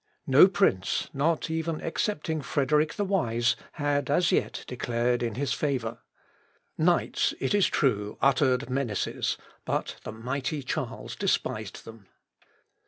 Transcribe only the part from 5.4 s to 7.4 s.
favour. Knights,